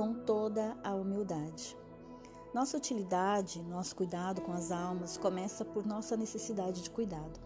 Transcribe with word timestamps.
com 0.00 0.14
toda 0.14 0.74
a 0.82 0.94
humildade. 0.94 1.76
Nossa 2.54 2.78
utilidade, 2.78 3.62
nosso 3.64 3.94
cuidado 3.94 4.40
com 4.40 4.50
as 4.50 4.72
almas 4.72 5.18
começa 5.18 5.62
por 5.62 5.84
nossa 5.84 6.16
necessidade 6.16 6.80
de 6.80 6.88
cuidado. 6.88 7.38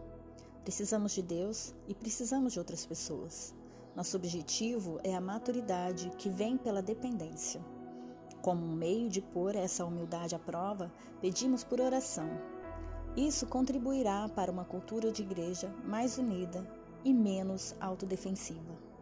Precisamos 0.62 1.10
de 1.10 1.20
Deus 1.20 1.74
e 1.88 1.94
precisamos 1.96 2.52
de 2.52 2.60
outras 2.60 2.86
pessoas. 2.86 3.52
Nosso 3.96 4.16
objetivo 4.16 5.00
é 5.02 5.16
a 5.16 5.20
maturidade 5.20 6.12
que 6.16 6.30
vem 6.30 6.56
pela 6.56 6.80
dependência. 6.80 7.60
Como 8.40 8.64
um 8.64 8.76
meio 8.76 9.08
de 9.08 9.20
pôr 9.20 9.56
essa 9.56 9.84
humildade 9.84 10.36
à 10.36 10.38
prova, 10.38 10.92
pedimos 11.20 11.64
por 11.64 11.80
oração. 11.80 12.30
Isso 13.16 13.48
contribuirá 13.48 14.28
para 14.28 14.52
uma 14.52 14.64
cultura 14.64 15.10
de 15.10 15.22
igreja 15.22 15.74
mais 15.84 16.18
unida 16.18 16.64
e 17.04 17.12
menos 17.12 17.74
autodefensiva. 17.80 18.93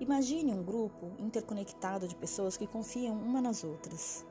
Imagine 0.00 0.52
um 0.52 0.62
grupo 0.62 1.10
interconectado 1.18 2.06
de 2.06 2.14
pessoas 2.14 2.56
que 2.56 2.68
confiam 2.68 3.16
uma 3.16 3.40
nas 3.40 3.64
outras. 3.64 4.24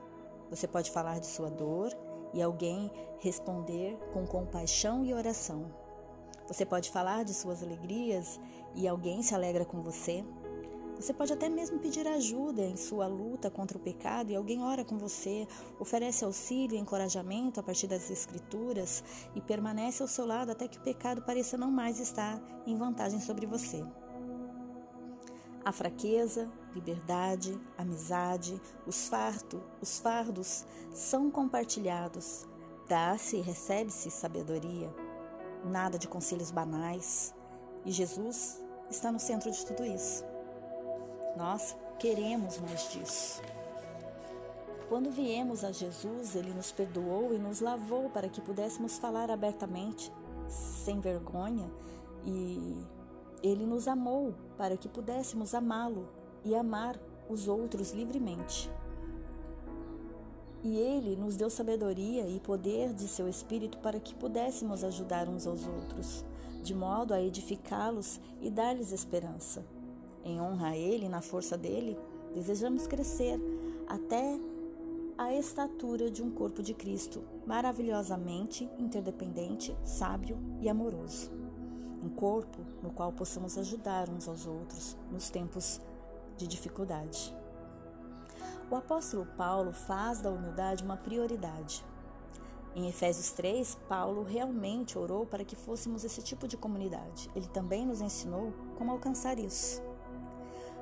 Você 0.49 0.65
pode 0.65 0.89
falar 0.91 1.19
de 1.19 1.25
sua 1.25 1.49
dor 1.49 1.91
e 2.33 2.41
alguém 2.41 2.89
responder 3.19 3.97
com 4.13 4.25
compaixão 4.25 5.03
e 5.03 5.13
oração. 5.13 5.69
Você 6.47 6.65
pode 6.65 6.89
falar 6.89 7.25
de 7.25 7.33
suas 7.33 7.61
alegrias 7.61 8.39
e 8.73 8.87
alguém 8.87 9.21
se 9.21 9.35
alegra 9.35 9.65
com 9.65 9.81
você. 9.81 10.23
Você 10.95 11.13
pode 11.13 11.33
até 11.33 11.49
mesmo 11.49 11.79
pedir 11.79 12.07
ajuda 12.07 12.61
em 12.61 12.77
sua 12.77 13.05
luta 13.05 13.51
contra 13.51 13.77
o 13.77 13.81
pecado 13.81 14.31
e 14.31 14.35
alguém 14.37 14.63
ora 14.63 14.85
com 14.85 14.97
você, 14.97 15.45
oferece 15.81 16.23
auxílio 16.23 16.77
e 16.77 16.79
encorajamento 16.79 17.59
a 17.59 17.63
partir 17.63 17.87
das 17.87 18.09
Escrituras 18.09 19.03
e 19.35 19.41
permanece 19.41 20.01
ao 20.01 20.07
seu 20.07 20.25
lado 20.25 20.49
até 20.49 20.65
que 20.65 20.77
o 20.77 20.81
pecado 20.81 21.21
pareça 21.23 21.57
não 21.57 21.69
mais 21.69 21.99
estar 21.99 22.41
em 22.65 22.77
vantagem 22.77 23.19
sobre 23.19 23.45
você. 23.45 23.83
A 25.67 25.71
fraqueza, 25.73 26.49
liberdade, 26.73 27.59
amizade, 27.77 28.57
os, 28.85 29.09
farto, 29.09 29.61
os 29.81 29.99
fardos 29.99 30.65
são 30.93 31.29
compartilhados. 31.29 32.47
Dá-se 32.87 33.35
e 33.35 33.41
recebe-se 33.41 34.09
sabedoria. 34.09 34.89
Nada 35.65 35.99
de 35.99 36.07
conselhos 36.07 36.51
banais. 36.51 37.35
E 37.83 37.91
Jesus 37.91 38.63
está 38.89 39.11
no 39.11 39.19
centro 39.19 39.51
de 39.51 39.65
tudo 39.65 39.83
isso. 39.83 40.23
Nós 41.35 41.75
queremos 41.99 42.59
mais 42.59 42.89
disso. 42.93 43.41
Quando 44.87 45.11
viemos 45.11 45.65
a 45.65 45.71
Jesus, 45.73 46.33
ele 46.33 46.53
nos 46.53 46.71
perdoou 46.71 47.33
e 47.33 47.37
nos 47.37 47.59
lavou 47.59 48.09
para 48.09 48.29
que 48.29 48.39
pudéssemos 48.39 48.97
falar 48.97 49.29
abertamente, 49.29 50.13
sem 50.47 51.01
vergonha 51.01 51.69
e 52.23 52.87
ele 53.43 53.65
nos 53.65 53.87
amou 53.87 54.33
para 54.57 54.77
que 54.77 54.89
pudéssemos 54.89 55.53
amá-lo 55.53 56.07
e 56.43 56.55
amar 56.55 56.99
os 57.29 57.47
outros 57.47 57.91
livremente. 57.91 58.71
E 60.63 60.75
ele 60.75 61.15
nos 61.15 61.35
deu 61.35 61.49
sabedoria 61.49 62.27
e 62.27 62.39
poder 62.39 62.93
de 62.93 63.07
seu 63.07 63.27
espírito 63.27 63.77
para 63.77 63.99
que 63.99 64.15
pudéssemos 64.15 64.83
ajudar 64.83 65.29
uns 65.29 65.45
aos 65.45 65.67
outros, 65.67 66.25
de 66.63 66.73
modo 66.73 67.13
a 67.13 67.21
edificá-los 67.21 68.19
e 68.41 68.49
dar-lhes 68.49 68.91
esperança. 68.91 69.63
Em 70.23 70.41
honra 70.41 70.69
a 70.69 70.77
ele 70.77 71.05
e 71.05 71.09
na 71.09 71.21
força 71.21 71.57
dele, 71.57 71.97
desejamos 72.33 72.87
crescer 72.87 73.39
até 73.87 74.39
a 75.17 75.33
estatura 75.33 76.11
de 76.11 76.21
um 76.21 76.31
corpo 76.31 76.61
de 76.61 76.73
Cristo, 76.73 77.23
maravilhosamente 77.45 78.69
interdependente, 78.77 79.75
sábio 79.83 80.37
e 80.59 80.67
amoroso 80.67 81.46
um 82.01 82.09
corpo 82.09 82.59
no 82.81 82.91
qual 82.91 83.11
possamos 83.11 83.57
ajudar 83.57 84.09
uns 84.09 84.27
aos 84.27 84.45
outros 84.45 84.97
nos 85.11 85.29
tempos 85.29 85.81
de 86.37 86.47
dificuldade. 86.47 87.35
O 88.69 88.75
apóstolo 88.75 89.25
Paulo 89.37 89.71
faz 89.71 90.19
da 90.19 90.29
humildade 90.29 90.83
uma 90.83 90.97
prioridade. 90.97 91.83
Em 92.75 92.87
Efésios 92.87 93.31
3, 93.31 93.75
Paulo 93.87 94.23
realmente 94.23 94.99
orou 94.99 95.25
para 95.25 95.43
que 95.43 95.55
fôssemos 95.55 96.03
esse 96.03 96.21
tipo 96.21 96.47
de 96.47 96.57
comunidade. 96.57 97.29
Ele 97.35 97.47
também 97.47 97.85
nos 97.85 98.01
ensinou 98.01 98.53
como 98.77 98.91
alcançar 98.91 99.39
isso. 99.39 99.81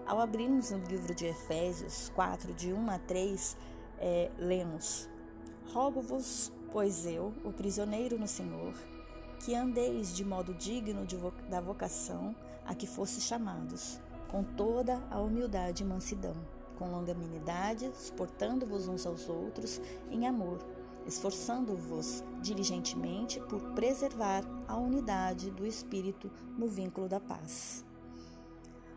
Ao 0.06 0.20
abrirmos 0.20 0.72
o 0.72 0.78
livro 0.78 1.16
de 1.16 1.26
Efésios 1.26 2.12
4, 2.16 2.54
de 2.54 2.74
1 2.74 2.90
a 2.90 3.00
3, 3.00 3.58
é, 4.00 4.32
lemos: 4.38 5.08
Rogo-vos, 5.72 6.52
pois 6.72 7.06
eu, 7.06 7.34
o 7.44 7.54
prisioneiro 7.54 8.20
no 8.20 8.28
Senhor, 8.28 8.74
que 9.40 9.56
andeis 9.56 10.16
de 10.16 10.24
modo 10.24 10.54
digno 10.54 11.06
de 11.06 11.16
vo 11.16 11.32
da 11.50 11.62
vocação 11.62 12.36
a 12.66 12.74
que 12.74 12.88
fosse 12.88 13.22
chamados, 13.22 14.00
com 14.30 14.44
toda 14.44 15.02
a 15.10 15.20
humildade 15.20 15.84
e 15.84 15.86
mansidão, 15.86 16.36
com 16.78 16.90
longanimidade, 16.90 17.92
suportando-vos 17.96 18.88
uns 18.88 19.06
aos 19.06 19.30
outros 19.30 19.80
em 20.10 20.28
amor, 20.28 20.60
esforçando-vos 21.06 22.24
diligentemente 22.42 23.40
por 23.42 23.62
preservar 23.74 24.44
a 24.68 24.76
unidade 24.76 25.52
do 25.52 25.66
Espírito 25.66 26.32
no 26.58 26.68
vínculo 26.68 27.08
da 27.08 27.20
paz. 27.20 27.86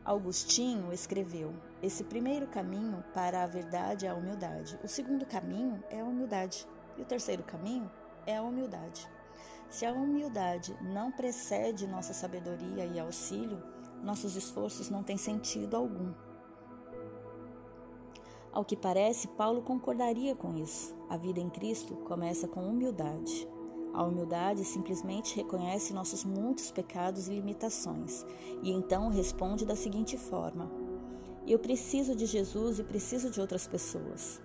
Augustinho 0.05 0.91
escreveu: 0.93 1.55
Esse 1.82 2.03
primeiro 2.03 2.47
caminho 2.47 3.05
para 3.12 3.43
a 3.43 3.47
verdade 3.47 4.06
é 4.06 4.09
a 4.09 4.15
humildade, 4.15 4.78
o 4.82 4.88
segundo 4.88 5.26
caminho 5.26 5.84
é 5.91 6.00
a 6.00 6.05
humildade, 6.05 6.66
e 6.97 7.03
o 7.03 7.05
terceiro 7.05 7.43
caminho 7.43 7.91
é 8.26 8.38
a 8.38 8.43
humildade. 8.43 9.06
Se 9.68 9.84
a 9.84 9.92
humildade 9.92 10.74
não 10.80 11.12
precede 11.12 11.86
nossa 11.86 12.14
sabedoria 12.14 12.86
e 12.86 12.98
auxílio, 12.98 13.62
nossos 14.02 14.34
esforços 14.34 14.88
não 14.88 15.02
têm 15.02 15.16
sentido 15.16 15.76
algum. 15.76 16.12
Ao 18.50 18.64
que 18.64 18.76
parece, 18.76 19.28
Paulo 19.28 19.62
concordaria 19.62 20.34
com 20.34 20.56
isso. 20.56 20.96
A 21.08 21.16
vida 21.16 21.38
em 21.38 21.50
Cristo 21.50 21.94
começa 21.96 22.48
com 22.48 22.66
humildade. 22.66 23.46
A 23.92 24.02
humildade 24.04 24.64
simplesmente 24.64 25.36
reconhece 25.36 25.92
nossos 25.92 26.24
muitos 26.24 26.70
pecados 26.70 27.28
e 27.28 27.34
limitações 27.34 28.24
e 28.62 28.70
então 28.70 29.08
responde 29.08 29.66
da 29.66 29.76
seguinte 29.76 30.16
forma: 30.16 30.70
Eu 31.46 31.58
preciso 31.58 32.14
de 32.14 32.26
Jesus 32.26 32.78
e 32.78 32.84
preciso 32.84 33.30
de 33.30 33.40
outras 33.40 33.66
pessoas. 33.66 34.40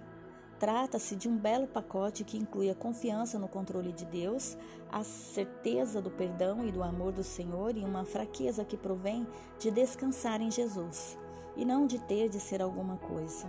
Trata-se 0.63 1.18
de 1.18 1.28
um 1.28 1.35
belo 1.35 1.68
pacote 1.68 2.24
que 2.24 2.38
inclui 2.38 2.69
a 2.69 2.74
confiança 2.74 3.38
no 3.38 3.50
controle 3.50 3.91
de 3.91 4.06
Deus, 4.06 4.57
a 4.90 5.03
certeza 5.03 6.01
do 6.01 6.09
perdão 6.09 6.66
e 6.66 6.72
do 6.72 6.81
amor 6.81 7.12
do 7.12 7.22
Senhor 7.22 7.75
e 7.75 7.84
uma 7.84 8.06
fraqueza 8.06 8.63
que 8.63 8.78
provém 8.78 9.28
de 9.59 9.69
descansar 9.69 10.40
em 10.41 10.50
Jesus 10.50 11.18
e 11.57 11.66
não 11.66 11.85
de 11.85 12.00
ter 12.00 12.29
de 12.29 12.40
ser 12.40 12.62
alguma 12.62 12.96
coisa. 12.96 13.46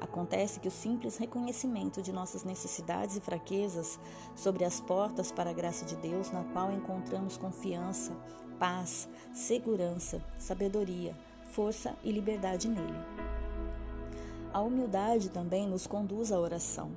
Acontece 0.00 0.60
que 0.60 0.68
o 0.68 0.70
simples 0.70 1.16
reconhecimento 1.16 2.00
de 2.00 2.12
nossas 2.12 2.44
necessidades 2.44 3.16
e 3.16 3.20
fraquezas 3.20 3.98
sobre 4.36 4.64
as 4.64 4.80
portas 4.80 5.32
para 5.32 5.50
a 5.50 5.52
graça 5.52 5.84
de 5.84 5.96
Deus, 5.96 6.30
na 6.30 6.44
qual 6.52 6.70
encontramos 6.70 7.36
confiança, 7.36 8.16
paz, 8.60 9.08
segurança, 9.32 10.22
sabedoria, 10.38 11.16
força 11.46 11.96
e 12.04 12.12
liberdade 12.12 12.68
nele. 12.68 13.21
A 14.52 14.60
humildade 14.60 15.30
também 15.30 15.66
nos 15.66 15.86
conduz 15.86 16.30
à 16.30 16.38
oração. 16.38 16.90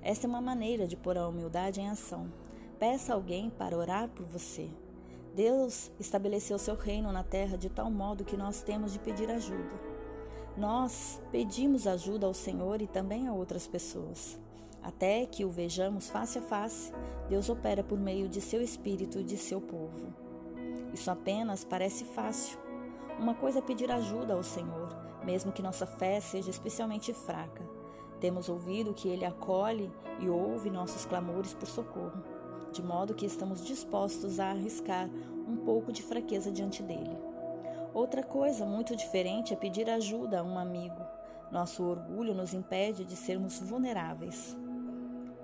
Esta 0.00 0.26
é 0.26 0.28
uma 0.28 0.40
maneira 0.40 0.86
de 0.86 0.96
pôr 0.96 1.18
a 1.18 1.28
humildade 1.28 1.78
em 1.78 1.90
ação. 1.90 2.32
Peça 2.78 3.12
alguém 3.12 3.50
para 3.50 3.76
orar 3.76 4.08
por 4.08 4.24
você. 4.24 4.70
Deus 5.34 5.90
estabeleceu 6.00 6.58
seu 6.58 6.74
reino 6.74 7.12
na 7.12 7.22
terra 7.22 7.58
de 7.58 7.68
tal 7.68 7.90
modo 7.90 8.24
que 8.24 8.34
nós 8.34 8.62
temos 8.62 8.94
de 8.94 8.98
pedir 8.98 9.30
ajuda. 9.30 9.78
Nós 10.56 11.20
pedimos 11.30 11.86
ajuda 11.86 12.26
ao 12.26 12.32
Senhor 12.32 12.80
e 12.80 12.86
também 12.86 13.28
a 13.28 13.34
outras 13.34 13.66
pessoas. 13.66 14.40
Até 14.82 15.26
que 15.26 15.44
o 15.44 15.50
vejamos 15.50 16.08
face 16.08 16.38
a 16.38 16.42
face, 16.42 16.94
Deus 17.28 17.50
opera 17.50 17.84
por 17.84 17.98
meio 17.98 18.26
de 18.26 18.40
seu 18.40 18.62
Espírito 18.62 19.18
e 19.18 19.24
de 19.24 19.36
seu 19.36 19.60
povo. 19.60 20.14
Isso 20.94 21.10
apenas 21.10 21.62
parece 21.62 22.06
fácil. 22.06 22.58
Uma 23.18 23.34
coisa 23.34 23.58
é 23.58 23.62
pedir 23.62 23.90
ajuda 23.90 24.32
ao 24.32 24.42
Senhor, 24.42 25.05
mesmo 25.26 25.52
que 25.52 25.60
nossa 25.60 25.84
fé 25.84 26.20
seja 26.20 26.48
especialmente 26.48 27.12
fraca. 27.12 27.62
Temos 28.20 28.48
ouvido 28.48 28.94
que 28.94 29.08
Ele 29.08 29.24
acolhe 29.24 29.90
e 30.20 30.30
ouve 30.30 30.70
nossos 30.70 31.04
clamores 31.04 31.52
por 31.52 31.66
socorro, 31.66 32.22
de 32.72 32.82
modo 32.82 33.14
que 33.14 33.26
estamos 33.26 33.64
dispostos 33.64 34.38
a 34.38 34.50
arriscar 34.50 35.10
um 35.46 35.56
pouco 35.56 35.92
de 35.92 36.02
fraqueza 36.02 36.50
diante 36.50 36.82
dele. 36.82 37.18
Outra 37.92 38.22
coisa 38.22 38.64
muito 38.64 38.94
diferente 38.94 39.52
é 39.52 39.56
pedir 39.56 39.90
ajuda 39.90 40.40
a 40.40 40.44
um 40.44 40.58
amigo. 40.58 41.00
Nosso 41.50 41.82
orgulho 41.82 42.34
nos 42.34 42.54
impede 42.54 43.04
de 43.04 43.16
sermos 43.16 43.58
vulneráveis. 43.58 44.56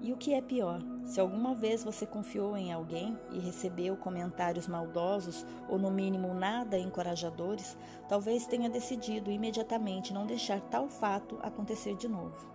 E 0.02 0.12
o 0.12 0.16
que 0.16 0.34
é 0.34 0.42
pior, 0.42 0.80
se 1.04 1.20
alguma 1.20 1.54
vez 1.54 1.84
você 1.84 2.04
confiou 2.04 2.56
em 2.56 2.72
alguém 2.72 3.16
e 3.30 3.38
recebeu 3.38 3.96
comentários 3.96 4.66
maldosos 4.66 5.46
ou, 5.68 5.78
no 5.78 5.92
mínimo, 5.92 6.34
nada 6.34 6.76
encorajadores, 6.76 7.78
talvez 8.08 8.44
tenha 8.44 8.68
decidido 8.68 9.30
imediatamente 9.30 10.12
não 10.12 10.26
deixar 10.26 10.60
tal 10.60 10.88
fato 10.88 11.38
acontecer 11.40 11.94
de 11.94 12.08
novo. 12.08 12.50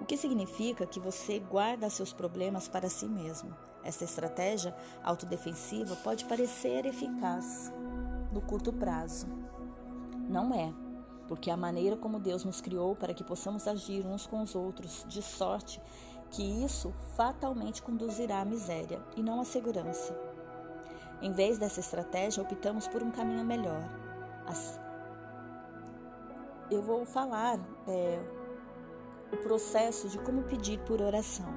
O 0.00 0.04
que 0.04 0.16
significa 0.16 0.84
que 0.84 0.98
você 0.98 1.38
guarda 1.38 1.88
seus 1.88 2.12
problemas 2.12 2.66
para 2.66 2.88
si 2.88 3.06
mesmo. 3.06 3.54
Esta 3.84 4.02
estratégia 4.02 4.74
autodefensiva 5.04 5.94
pode 6.02 6.24
parecer 6.24 6.86
eficaz 6.86 7.72
no 8.32 8.40
curto 8.40 8.72
prazo. 8.72 9.28
Não 10.28 10.52
é. 10.52 10.74
porque 11.28 11.50
a 11.50 11.56
maneira 11.58 11.94
como 11.94 12.18
Deus 12.18 12.42
nos 12.42 12.60
criou 12.62 12.96
para 12.96 13.12
que 13.12 13.22
possamos 13.22 13.68
agir 13.68 14.04
uns 14.06 14.26
com 14.26 14.40
os 14.40 14.54
outros, 14.54 15.04
de 15.06 15.20
sorte 15.20 15.78
que 16.30 16.42
isso 16.64 16.92
fatalmente 17.16 17.82
conduzirá 17.82 18.40
à 18.40 18.44
miséria 18.44 19.00
e 19.16 19.22
não 19.22 19.40
à 19.40 19.44
segurança. 19.44 20.16
Em 21.20 21.32
vez 21.32 21.58
dessa 21.58 21.80
estratégia, 21.80 22.42
optamos 22.42 22.86
por 22.86 23.02
um 23.02 23.10
caminho 23.10 23.44
melhor. 23.44 23.82
Eu 26.70 26.82
vou 26.82 27.04
falar 27.04 27.58
é, 27.86 28.20
o 29.32 29.36
processo 29.38 30.08
de 30.08 30.18
como 30.18 30.42
pedir 30.44 30.78
por 30.80 31.00
oração. 31.00 31.52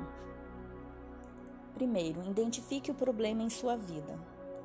Primeiro, 1.73 2.23
identifique 2.23 2.91
o 2.91 2.95
problema 2.95 3.43
em 3.43 3.49
sua 3.49 3.75
vida. 3.75 4.17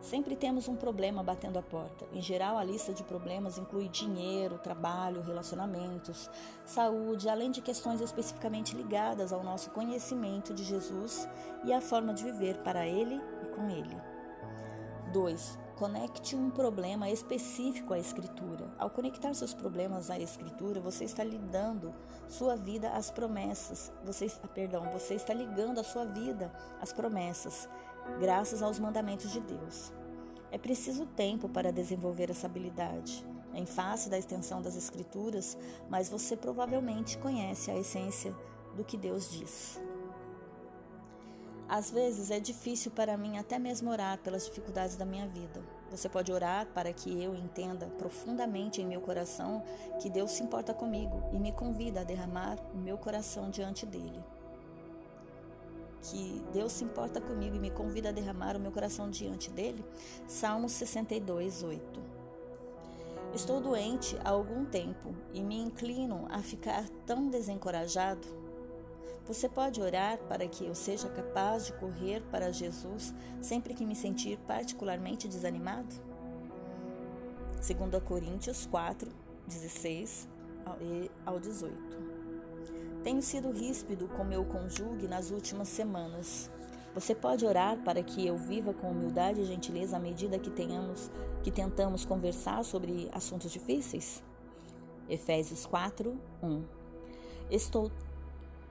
Sempre 0.07 0.37
temos 0.37 0.69
um 0.69 0.77
problema 0.77 1.21
batendo 1.21 1.59
a 1.59 1.63
porta. 1.63 2.07
Em 2.13 2.23
geral, 2.23 2.57
a 2.57 2.63
lista 2.63 2.93
de 2.93 3.03
problemas 3.03 3.59
inclui 3.59 3.89
dinheiro, 3.89 4.57
trabalho, 4.57 5.21
relacionamentos, 5.21 6.31
saúde, 6.65 7.29
além 7.29 7.51
de 7.51 7.61
questões 7.61 8.01
especificamente 8.01 8.77
ligadas 8.77 9.33
ao 9.33 9.43
nosso 9.43 9.71
conhecimento 9.71 10.55
de 10.55 10.63
Jesus 10.63 11.29
e 11.65 11.73
à 11.73 11.81
forma 11.81 12.15
de 12.15 12.23
viver 12.23 12.59
para 12.59 12.87
Ele 12.87 13.21
e 13.43 13.47
com 13.49 13.69
Ele. 13.69 13.97
2. 15.13 15.59
Conecte 15.77 16.37
um 16.37 16.51
problema 16.51 17.11
específico 17.11 17.93
à 17.93 17.99
Escritura. 17.99 18.71
Ao 18.79 18.89
conectar 18.89 19.35
seus 19.35 19.53
problemas 19.53 20.09
à 20.09 20.19
Escritura, 20.19 20.81
você 20.81 21.05
está 21.05 21.25
ligando 21.25 21.93
sua 22.29 22.55
vida 22.57 22.91
às 22.91 23.11
promessas. 23.11 23.93
Você, 24.05 24.27
perdão, 24.55 24.89
você 24.91 25.15
está 25.15 25.35
ligando 25.35 25.79
a 25.79 25.85
sua 25.85 26.05
vida 26.05 26.53
às 26.81 26.93
promessas, 26.93 27.69
graças 28.19 28.63
aos 28.63 28.79
mandamentos 28.79 29.31
de 29.31 29.41
Deus. 29.41 29.93
É 30.51 30.59
preciso 30.59 31.07
tempo 31.07 31.49
para 31.49 31.73
desenvolver 31.73 32.31
essa 32.31 32.47
habilidade. 32.47 33.27
É 33.53 33.59
em 33.59 33.67
face 33.67 34.09
da 34.09 34.19
extensão 34.19 34.61
das 34.61 34.77
Escrituras, 34.77 35.57
mas 35.89 36.09
você 36.09 36.37
provavelmente 36.37 37.19
conhece 37.19 37.71
a 37.71 37.79
essência 37.79 38.35
do 38.77 38.85
que 38.85 38.97
Deus 38.97 39.31
diz. 39.31 39.81
Às 41.69 41.91
vezes 41.91 42.31
é 42.31 42.39
difícil 42.39 42.93
para 42.93 43.17
mim 43.17 43.39
até 43.39 43.59
mesmo 43.59 43.91
orar 43.91 44.19
pelas 44.19 44.45
dificuldades 44.45 44.95
da 44.97 45.05
minha 45.05 45.27
vida. 45.27 45.61
Você 45.91 46.09
pode 46.09 46.31
orar 46.33 46.67
para 46.67 46.93
que 46.93 47.23
eu 47.23 47.35
entenda 47.35 47.87
profundamente 47.99 48.81
em 48.81 48.87
meu 48.87 49.01
coração 49.01 49.65
que 50.01 50.09
Deus 50.09 50.33
se 50.33 50.45
importa 50.45 50.73
comigo 50.73 51.23
e 51.33 51.39
me 51.39 51.53
convida 51.53 52.01
a 52.01 52.05
derramar 52.05 52.57
o 52.73 52.79
meu 52.79 52.97
coração 52.97 53.51
diante 53.51 53.85
dele. 53.85 54.23
Que 56.11 56.43
Deus 56.53 56.73
se 56.73 56.85
importa 56.85 57.21
comigo 57.21 57.57
e 57.57 57.59
me 57.59 57.71
convida 57.71 58.09
a 58.09 58.13
derramar 58.13 58.57
o 58.57 58.61
meu 58.61 58.71
coração 58.71 59.11
diante 59.11 59.51
dele. 59.51 59.85
Salmos 60.27 60.73
62, 60.73 61.63
8. 61.63 62.01
Estou 63.35 63.61
doente 63.61 64.17
há 64.25 64.31
algum 64.31 64.65
tempo 64.65 65.15
e 65.33 65.43
me 65.43 65.59
inclino 65.59 66.27
a 66.31 66.43
ficar 66.43 66.89
tão 67.07 67.29
desencorajado 67.29 68.47
você 69.27 69.49
pode 69.49 69.81
orar 69.81 70.19
para 70.29 70.47
que 70.47 70.65
eu 70.65 70.75
seja 70.75 71.09
capaz 71.09 71.67
de 71.67 71.73
correr 71.73 72.23
para 72.31 72.53
Jesus 72.53 73.13
sempre 73.43 73.75
que 73.75 73.85
me 73.85 73.97
sentir 73.97 74.39
particularmente 74.47 75.27
desanimado? 75.27 75.93
2 77.57 78.03
Coríntios 78.05 78.67
4, 78.67 79.11
16 79.49 80.29
ao 81.25 81.41
18. 81.41 82.16
Tenho 83.07 83.23
sido 83.23 83.53
ríspido 83.53 84.09
com 84.09 84.25
meu 84.25 84.45
conjugue 84.45 85.07
nas 85.07 85.31
últimas 85.31 85.69
semanas. 85.69 86.51
Você 86.93 87.15
pode 87.15 87.47
orar 87.47 87.79
para 87.85 88.03
que 88.03 88.27
eu 88.27 88.37
viva 88.37 88.75
com 88.75 88.91
humildade 88.91 89.41
e 89.41 89.45
gentileza 89.45 89.97
à 89.97 90.01
medida 90.01 90.41
que 90.41 90.51
tenhamos 90.51 91.09
que 91.41 91.53
tentamos 91.53 92.05
conversar 92.05 92.65
sobre 92.65 93.09
assuntos 93.13 93.53
difíceis? 93.53 94.25
Efésios 95.09 95.65
4, 95.67 96.21
1. 96.43 96.65
Estou 97.49 97.93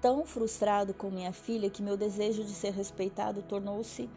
tão 0.01 0.25
frustrado 0.25 0.93
com 0.93 1.09
minha 1.09 1.31
filha 1.31 1.69
que 1.69 1.81
meu 1.81 1.95
desejo 1.95 2.43
de 2.43 2.51
ser 2.51 2.73
respeitado 2.73 3.41
tornou-se 3.41 4.09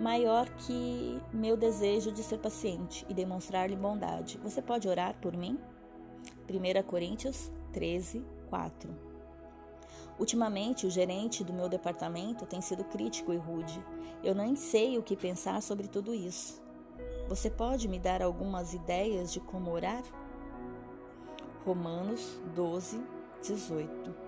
maior 0.00 0.48
que 0.48 1.20
meu 1.34 1.54
desejo 1.54 2.10
de 2.10 2.22
ser 2.22 2.38
paciente 2.38 3.04
e 3.10 3.12
demonstrar-lhe 3.12 3.76
bondade. 3.76 4.40
Você 4.42 4.62
pode 4.62 4.88
orar 4.88 5.14
por 5.20 5.36
mim? 5.36 5.58
1 6.48 6.82
Coríntios 6.84 7.52
13, 7.74 8.24
4. 8.48 9.05
Ultimamente, 10.18 10.86
o 10.86 10.90
gerente 10.90 11.44
do 11.44 11.52
meu 11.52 11.68
departamento 11.68 12.46
tem 12.46 12.60
sido 12.60 12.84
crítico 12.84 13.32
e 13.32 13.36
rude. 13.36 13.84
Eu 14.22 14.34
nem 14.34 14.56
sei 14.56 14.98
o 14.98 15.02
que 15.02 15.16
pensar 15.16 15.60
sobre 15.62 15.88
tudo 15.88 16.14
isso. 16.14 16.62
Você 17.28 17.50
pode 17.50 17.88
me 17.88 17.98
dar 17.98 18.22
algumas 18.22 18.72
ideias 18.72 19.32
de 19.32 19.40
como 19.40 19.70
orar? 19.70 20.02
Romanos 21.64 22.40
12, 22.54 23.02
18 23.42 24.26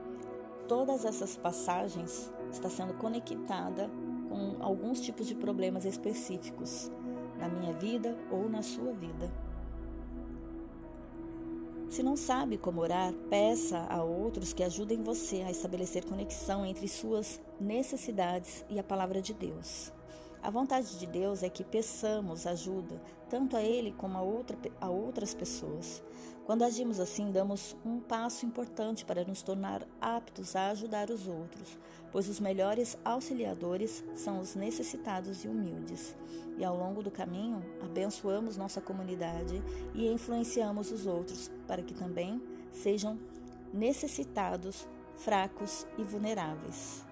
todas 0.68 1.06
essas 1.06 1.34
passagens 1.34 2.30
está 2.52 2.68
sendo 2.68 2.92
conectada 2.92 3.90
com 4.28 4.62
alguns 4.62 5.00
tipos 5.00 5.26
de 5.26 5.34
problemas 5.34 5.86
específicos 5.86 6.92
na 7.38 7.48
minha 7.48 7.72
vida 7.72 8.16
ou 8.30 8.48
na 8.48 8.62
sua 8.62 8.92
vida. 8.92 9.32
Se 11.88 12.02
não 12.02 12.16
sabe 12.16 12.58
como 12.58 12.82
orar, 12.82 13.12
peça 13.30 13.86
a 13.88 14.02
outros 14.02 14.52
que 14.52 14.62
ajudem 14.62 15.02
você 15.02 15.42
a 15.42 15.50
estabelecer 15.50 16.04
conexão 16.04 16.64
entre 16.64 16.86
suas 16.86 17.40
necessidades 17.58 18.64
e 18.68 18.78
a 18.78 18.84
palavra 18.84 19.22
de 19.22 19.32
Deus. 19.32 19.90
A 20.42 20.50
vontade 20.50 20.98
de 20.98 21.06
Deus 21.06 21.42
é 21.42 21.48
que 21.48 21.64
peçamos 21.64 22.46
ajuda 22.46 23.00
tanto 23.28 23.56
a 23.56 23.62
Ele 23.62 23.92
como 23.92 24.16
a, 24.16 24.22
outra, 24.22 24.56
a 24.80 24.88
outras 24.88 25.34
pessoas. 25.34 26.02
Quando 26.46 26.64
agimos 26.64 26.98
assim, 26.98 27.30
damos 27.30 27.76
um 27.84 28.00
passo 28.00 28.46
importante 28.46 29.04
para 29.04 29.24
nos 29.24 29.42
tornar 29.42 29.86
aptos 30.00 30.56
a 30.56 30.70
ajudar 30.70 31.10
os 31.10 31.28
outros, 31.28 31.76
pois 32.10 32.26
os 32.28 32.40
melhores 32.40 32.96
auxiliadores 33.04 34.02
são 34.14 34.40
os 34.40 34.54
necessitados 34.54 35.44
e 35.44 35.48
humildes. 35.48 36.16
E 36.56 36.64
ao 36.64 36.74
longo 36.74 37.02
do 37.02 37.10
caminho, 37.10 37.62
abençoamos 37.82 38.56
nossa 38.56 38.80
comunidade 38.80 39.62
e 39.94 40.06
influenciamos 40.06 40.90
os 40.90 41.06
outros 41.06 41.50
para 41.66 41.82
que 41.82 41.92
também 41.92 42.40
sejam 42.72 43.18
necessitados, 43.72 44.88
fracos 45.16 45.86
e 45.98 46.02
vulneráveis. 46.02 47.07